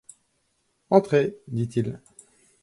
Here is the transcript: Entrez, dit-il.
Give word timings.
Entrez, 0.89 1.37
dit-il. 1.47 1.99